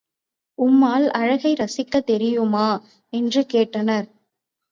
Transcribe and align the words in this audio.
உம்மால் 0.57 1.05
அழகை 1.09 1.51
ரசிக்கத் 1.53 2.05
தெரியுமா? 2.05 2.65
என்று 3.13 3.45
கேட்டனர். 3.53 4.07